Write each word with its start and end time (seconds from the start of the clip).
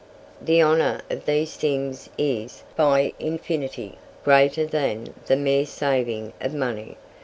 The 0.41 0.63
honour 0.63 1.01
of 1.11 1.27
these 1.27 1.55
things 1.55 2.09
is, 2.17 2.63
by 2.75 3.13
infinity, 3.19 3.99
greater 4.23 4.65
than 4.65 5.13
the 5.27 5.35
mere 5.35 5.67
saving 5.67 6.33
of 6.41 6.55
money. 6.55 6.97